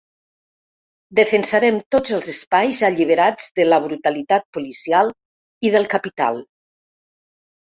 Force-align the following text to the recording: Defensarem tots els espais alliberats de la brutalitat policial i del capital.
Defensarem 1.19 1.75
tots 1.95 2.15
els 2.17 2.31
espais 2.33 2.81
alliberats 2.89 3.51
de 3.61 3.67
la 3.69 3.79
brutalitat 3.85 4.49
policial 4.59 5.13
i 5.69 5.73
del 5.77 5.89
capital. 5.93 6.43